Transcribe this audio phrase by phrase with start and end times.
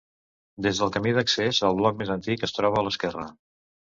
[0.65, 3.29] Des del camí d'accés, el bloc més antic es troba a l'esquerra.